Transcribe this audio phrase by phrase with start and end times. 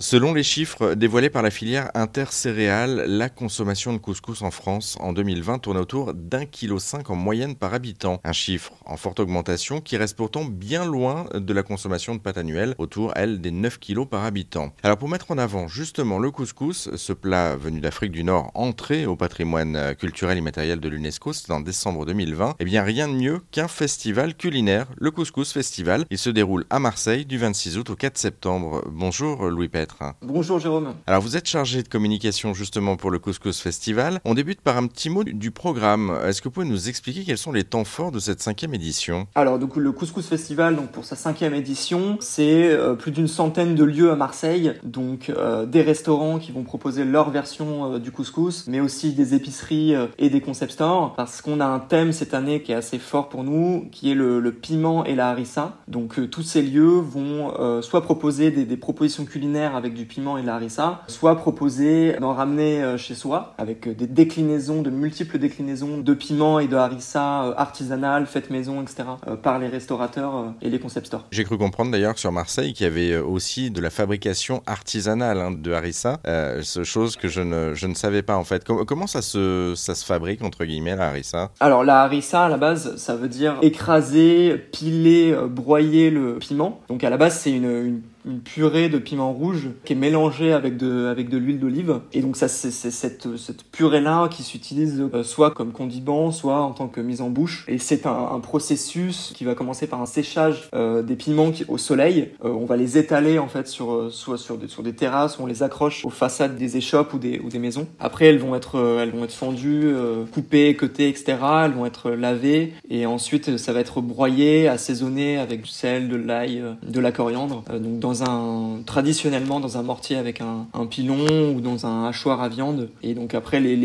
[0.00, 5.12] Selon les chiffres dévoilés par la filière intercéréale, la consommation de couscous en France en
[5.12, 8.20] 2020 tourne autour d'un kilo cinq en moyenne par habitant.
[8.22, 12.38] Un chiffre en forte augmentation qui reste pourtant bien loin de la consommation de pâte
[12.38, 14.72] annuelle, autour, elle, des 9 kilos par habitant.
[14.84, 19.04] Alors pour mettre en avant justement le couscous, ce plat venu d'Afrique du Nord, entré
[19.04, 23.40] au patrimoine culturel immatériel de l'UNESCO, c'est en décembre 2020, eh bien rien de mieux
[23.50, 26.04] qu'un festival culinaire, le Couscous Festival.
[26.10, 28.84] Il se déroule à Marseille du 26 août au 4 septembre.
[28.88, 30.14] Bonjour Louis Pêtre.
[30.22, 30.94] Bonjour Jérôme.
[31.06, 34.20] Alors vous êtes chargé de communication justement pour le Couscous Festival.
[34.24, 36.16] On débute par un petit mot du programme.
[36.24, 39.26] Est-ce que vous pouvez nous expliquer quels sont les temps forts de cette cinquième édition?
[39.34, 43.74] Alors donc le Couscous Festival, donc pour sa cinquième édition, c'est euh, plus d'une centaine
[43.74, 48.12] de lieux à Marseille, donc euh, des restaurants qui vont proposer leur version euh, du
[48.12, 52.34] couscous, mais aussi des épiceries et des concept stores, parce qu'on a un thème cette
[52.34, 55.78] année qui est assez fort pour nous, qui est le, piment et la harissa.
[55.88, 60.42] Donc tous ces lieux vont soit proposer des, des propositions culinaires avec du piment et
[60.42, 64.90] de la harissa, soit proposer d'en ramener euh, chez soi avec euh, des déclinaisons, de
[64.90, 69.04] multiples déclinaisons de piment et de harissa euh, artisanales, faites maison, etc.
[69.42, 71.26] par les restaurateurs et les concept stores.
[71.30, 75.50] J'ai cru comprendre d'ailleurs sur Marseille qu'il y avait aussi de la fabrication artisanale hein,
[75.52, 78.64] de harissa, euh, chose que je ne, je ne savais pas en fait.
[78.64, 81.50] comment ça se, ça se fabrique entre guillemets la harissa?
[81.60, 86.80] Alors la harissa à la base ça veut dire écraser, piler, broyer le piment.
[86.88, 90.52] Donc à la base c'est une, une une purée de piment rouge qui est mélangée
[90.52, 92.00] avec de, avec de l'huile d'olive.
[92.12, 96.72] Et donc ça, c'est cette, cette purée-là qui s'utilise euh, soit comme condiment, soit en
[96.72, 97.64] tant que mise en bouche.
[97.68, 102.30] Et c'est un, processus qui va commencer par un séchage euh, des piments au soleil.
[102.44, 105.46] Euh, on va les étaler en fait sur, soit sur des, sur des terrasses, on
[105.46, 107.86] les accroche aux façades des échoppes ou des, ou des maisons.
[107.98, 109.92] Après, elles vont être, elles vont être fendues,
[110.32, 111.36] coupées, cotées, etc.
[111.64, 116.16] Elles vont être lavées et ensuite ça va être broyé, assaisonné avec du sel, de
[116.16, 117.64] l'ail, de la coriandre.
[117.78, 122.90] donc un traditionnellement dans un mortier avec un, pilon ou dans un hachoir à viande.
[123.02, 123.76] Et donc après les,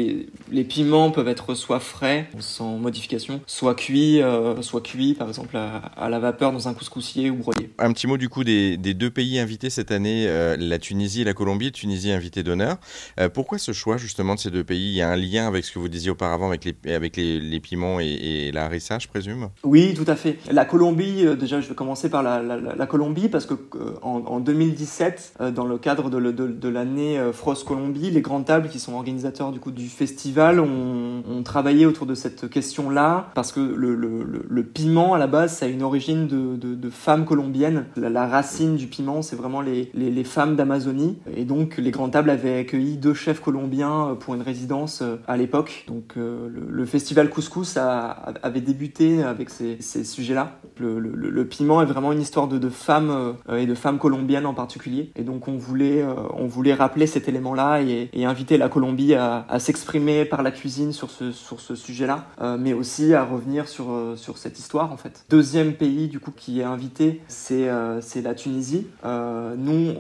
[0.52, 5.58] les, piments peuvent être soit frais sans modification, soit cuits, euh, soit cuits par exemple
[5.58, 7.72] à, la vapeur dans un couscoussier ou broyé.
[7.80, 11.22] Un petit mot du coup des, des deux pays invités cette année, euh, la Tunisie
[11.22, 11.72] et la Colombie.
[11.72, 12.78] Tunisie invité d'honneur.
[13.20, 14.92] Euh, pourquoi ce choix justement de ces deux pays?
[14.92, 17.40] Il y a un lien avec ce que vous disiez auparavant avec les, avec les,
[17.40, 19.50] les piments et, la harissa, je présume?
[19.64, 20.38] Oui, tout à fait.
[20.52, 23.56] La Colombie, déjà je vais commencer par la, la, Colombie parce que
[24.02, 28.70] en, en 2017, euh, dans le cadre de, l'année euh, Frost Colombie, les grandes tables
[28.70, 33.60] qui sont organisateurs du coup du festival ont, travaillé autour de cette question-là parce que
[33.60, 37.86] le, piment à la base a une origine de, femmes colombiennes.
[37.98, 42.60] La, racine du piment c'est vraiment les, femmes d'Amazonie et donc les grandes tables avaient
[42.60, 45.86] accueilli deux chefs colombiens euh, pour une résidence à l'époque.
[45.88, 50.60] Donc le, festival Couscous avait débuté avec ces sujets-là.
[50.84, 55.12] Le, piment est vraiment une histoire de, femmes et de femmes colombiennes colombienne en particulier.
[55.16, 59.46] Et donc on voulait, euh, on voulait rappeler cet élément-là et, inviter la Colombie à,
[59.60, 63.92] s'exprimer par la cuisine sur ce, sur ce sujet-là, euh, mais aussi à revenir sur,
[63.92, 65.26] euh, sur cette histoire en fait.
[65.30, 67.70] Deuxième pays du coup qui est invité, c'est
[68.02, 68.88] c'est la Tunisie.
[69.04, 69.94] nous,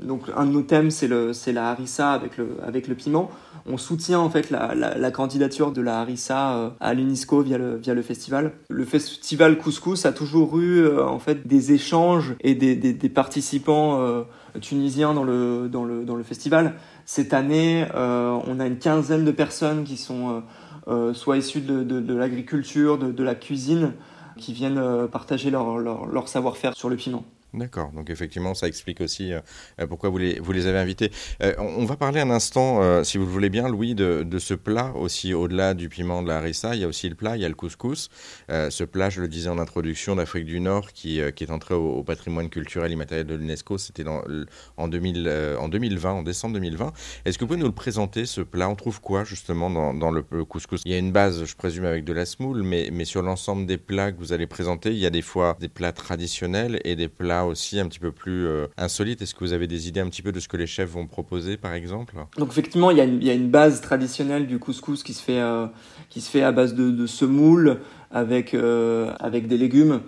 [0.00, 3.30] donc un de nos thèmes c'est la harissa avec le avec le piment.
[3.68, 7.94] On soutient en fait la, la, candidature de la harissa à l'UNESCO via le via
[7.94, 8.52] le festival.
[8.68, 14.22] Le festival Couscous a toujours eu en fait des échanges et des, participants euh,
[14.60, 16.74] tunisiens dans le, festival.
[17.04, 20.42] Cette année, euh, on a une quinzaine de personnes qui sont
[20.88, 23.92] euh, soit issues de, l'agriculture, de, la cuisine,
[24.36, 27.24] qui viennent partager leur savoir-faire sur le piment.
[27.56, 29.40] D'accord, donc effectivement, ça explique aussi euh,
[29.80, 31.10] euh, pourquoi vous les, vous les avez invités.
[31.42, 34.52] Euh, on, va parler un instant, si vous le voulez bien, Louis, de, de ce
[34.52, 37.42] plat aussi, au-delà du piment de la harissa, il y a aussi le plat, il
[37.42, 38.10] y a le couscous.
[38.48, 42.02] ce plat, je le disais en introduction, d'Afrique du Nord, qui, qui est entré au,
[42.02, 46.92] patrimoine culturel immatériel de l'UNESCO, c'était en, 2000, en 2020, en décembre 2020.
[47.24, 48.68] Est-ce que vous pouvez nous le présenter, ce plat?
[48.68, 50.82] On trouve quoi justement dans, dans le, couscous?
[50.84, 53.66] Il y a une base, je présume, avec de la semoule, mais, mais sur l'ensemble
[53.66, 56.96] des plats que vous allez présenter, il y a des fois des plats traditionnels et
[56.96, 59.22] des plats aussi un petit peu plus euh, insolite.
[59.22, 61.06] Est-ce que vous avez des idées un petit peu de ce que les chefs vont
[61.06, 62.14] proposer, par exemple?
[62.36, 65.66] Donc effectivement, il y, y, a une base traditionnelle du couscous qui se fait, euh,
[66.10, 70.00] qui se fait à base de, de semoule avec, euh, avec des légumes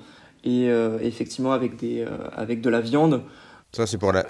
[0.44, 0.68] et
[1.02, 3.22] effectivement avec, des, avec de la viande.
[3.70, 4.24] Ça, c'est pour, la,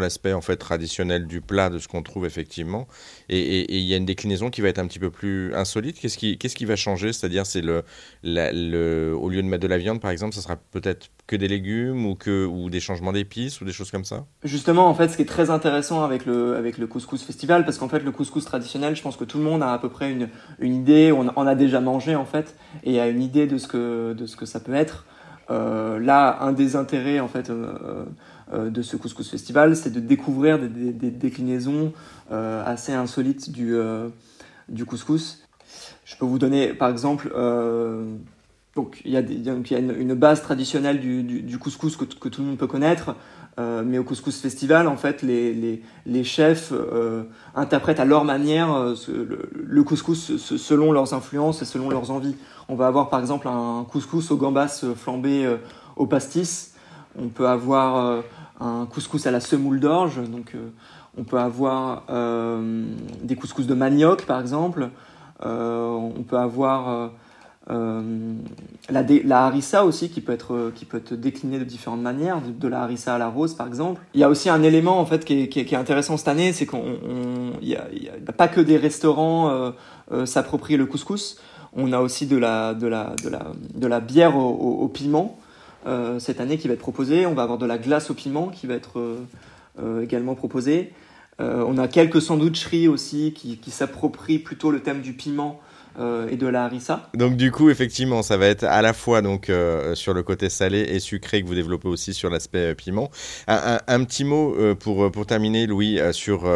[0.00, 2.86] l'aspect en fait traditionnel du plat, de ce qu'on trouve effectivement.
[3.28, 5.98] Et il y a une déclinaison qui va être un petit peu plus insolite.
[5.98, 7.12] Qu'est-ce qui, qu'est-ce qui va changer?
[7.12, 7.82] C'est-à-dire, c'est le,
[8.22, 11.48] le, au lieu de mettre de la viande, par exemple, ça sera peut-être que des
[11.48, 14.26] légumes ou, que, ou des changements d'épices ou des choses comme ça?
[14.44, 17.78] Justement, en fait, ce qui est très intéressant avec le, avec le couscous festival, parce
[17.78, 20.12] qu'en fait, le couscous traditionnel, je pense que tout le monde a à peu près
[20.12, 20.28] une,
[20.60, 22.54] une idée, on en a déjà mangé en fait,
[22.84, 25.04] et a une idée de ce que, de ce que ça peut être.
[25.50, 27.50] Euh, là, un des intérêts en fait.
[27.50, 28.04] Euh,
[28.54, 31.92] de ce couscous festival, c'est de découvrir des, déclinaisons
[32.30, 33.76] assez insolites du,
[34.68, 35.42] du couscous.
[36.04, 37.30] Je peux vous donner par exemple
[38.74, 39.20] donc il y a,
[39.78, 43.14] une, base traditionnelle du, couscous que, tout le monde peut connaître,
[43.60, 47.22] euh, mais au couscous festival, en fait, les, chefs euh,
[47.54, 48.94] interprètent à leur manière euh,
[49.54, 52.34] le, couscous selon leurs influences et selon leurs envies.
[52.68, 55.48] On va avoir par exemple un couscous au gambas flambé
[55.96, 56.74] au pastis.
[57.16, 58.24] On peut avoir
[58.60, 60.20] un couscous à la semoule d'orge.
[60.28, 60.54] Donc
[61.16, 62.04] on peut avoir
[63.22, 64.90] des couscous de manioc par exemple.
[65.40, 67.10] on peut avoir
[67.70, 68.34] euh,
[68.90, 72.82] la, harissa aussi qui peut être qui peut être déclinée de différentes manières, de, la
[72.82, 74.02] harissa à la rose par exemple.
[74.12, 76.98] Il y a aussi un élément en fait qui est, intéressant cette année, c'est qu'on
[77.62, 79.70] il y, a, pas que des restaurants euh,
[80.12, 81.40] euh, s'approprient le couscous,
[81.74, 85.43] on a aussi de la de la de la de la bière au, piment euh,
[86.18, 87.26] cette année qui va être proposée.
[87.26, 89.00] On va avoir de la glace au piment qui va être
[89.78, 90.92] euh, également proposée.
[91.38, 95.60] on a quelques sandwicheries aussi qui, qui s'approprient plutôt le thème du piment
[95.96, 97.08] euh, et de la harissa.
[97.14, 100.50] Donc du coup, effectivement, ça va être à la fois donc euh, sur le côté
[100.50, 103.12] salé et sucré que vous développez aussi sur l'aspect euh, piment.
[103.46, 106.46] Un, petit mot pour, pour terminer, Louis, sur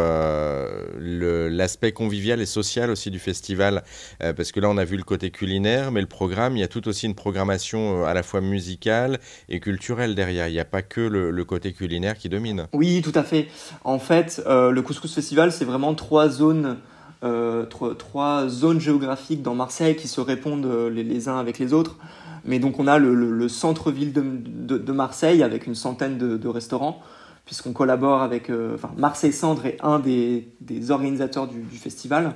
[0.99, 3.83] l'aspect convivial et social aussi du festival,
[4.19, 6.67] parce que là, on a vu le côté culinaire, mais le programme, il y a
[6.67, 10.47] tout aussi une programmation à la fois musicale et culturelle derrière.
[10.47, 12.67] Il n'y a pas que le, le, côté culinaire qui domine.
[12.73, 13.47] Oui, tout à fait.
[13.83, 16.77] En fait, le Couscous Festival, c'est vraiment trois zones
[17.21, 21.97] euh, trois, zones géographiques dans Marseille qui se répondent euh, les, uns avec les autres.
[22.45, 27.01] Mais donc on a le, centre-ville de, Marseille avec une centaine de, restaurants,
[27.45, 28.49] puisqu'on collabore avec...
[28.49, 30.47] Euh, Marseille Cendre est un des,
[30.89, 32.35] organisateurs du, festival.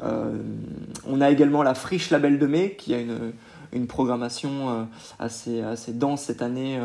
[0.00, 3.32] on a également la Friche Label de Mai, qui a une,
[3.72, 6.80] une programmation assez, assez dense cette année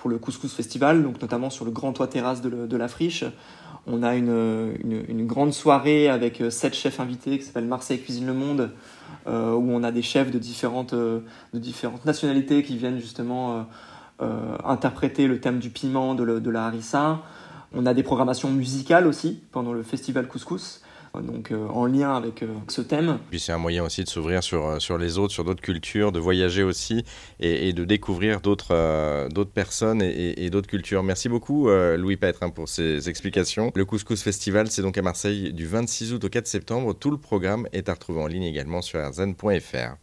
[0.00, 3.24] pour le Couscous Festival, donc notamment sur le grand toit terrasse de, la Friche.
[3.86, 8.32] On a une, grande soirée avec euh, sept chefs invités qui s'appelle Marseille Cuisine le
[8.32, 8.70] Monde,
[9.26, 11.20] euh, où on a des chefs de différentes, euh,
[11.52, 13.66] de différentes nationalités qui viennent justement
[14.66, 17.20] interpréter le thème du piment, de, de la harissa.
[17.72, 20.82] On a des programmations musicales aussi pendant le festival Couscous
[21.18, 23.18] donc euh, en lien avec euh, ce thème.
[23.30, 26.12] Puis c'est un moyen aussi de s'ouvrir sur, euh, sur les autres, sur d'autres cultures,
[26.12, 27.04] de voyager aussi
[27.40, 31.02] et, de découvrir d'autres d'autres personnes et, d'autres cultures.
[31.02, 33.72] Merci beaucoup Louis Petre hein, pour ces explications.
[33.74, 36.94] Le Couscous Festival, c'est donc à Marseille du 26 août au 4 septembre.
[36.94, 39.96] Tout le programme est à retrouver en ligne également sur rzn.fr.